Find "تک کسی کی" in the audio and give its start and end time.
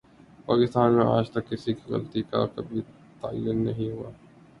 1.31-1.91